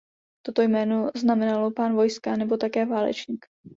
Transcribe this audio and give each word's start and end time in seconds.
Toto 0.45 0.61
jméno 0.61 1.11
znamenalo 1.15 1.71
"pán 1.71 1.93
vojska" 1.95 2.35
nebo 2.35 2.57
také 2.57 2.85
"válečník". 2.85 3.45